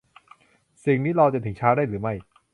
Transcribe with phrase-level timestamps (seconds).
[0.85, 2.13] สิ่งนี้รอจนถึงเช้าได้หรือไม่